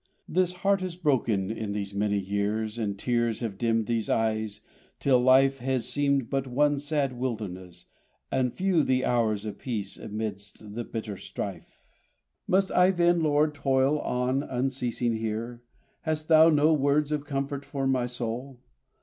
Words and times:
This 0.27 0.53
heart 0.65 0.81
has 0.81 0.95
broken 0.95 1.51
in 1.51 1.73
these 1.73 1.93
many 1.93 2.17
years, 2.17 2.79
And 2.79 2.97
tears 2.97 3.39
have 3.41 3.59
dimmed 3.59 3.85
these 3.85 4.09
eyes, 4.09 4.61
till 4.99 5.19
life 5.19 5.59
Has 5.59 5.87
seemed 5.87 6.27
but 6.27 6.47
one 6.47 6.79
sad 6.79 7.13
wilderness, 7.19 7.85
and 8.31 8.51
few 8.51 8.81
The 8.81 9.05
hours 9.05 9.45
of 9.45 9.59
peace 9.59 9.97
amidst 9.97 10.73
the 10.73 10.83
bitter 10.83 11.17
strife! 11.17 11.83
Must 12.47 12.71
I, 12.71 12.89
then, 12.89 13.21
Lord, 13.21 13.53
toil 13.53 13.99
on 13.99 14.41
unceasing 14.41 15.17
here? 15.17 15.61
Hast 16.01 16.29
thou 16.29 16.49
no 16.49 16.73
words 16.73 17.11
of 17.11 17.23
comfort 17.25 17.63
for 17.63 17.85
my 17.85 18.07
soul? 18.07 18.59